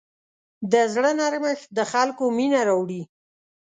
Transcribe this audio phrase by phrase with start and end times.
[0.71, 3.01] د زړه نرمښت د خلکو مینه راوړي.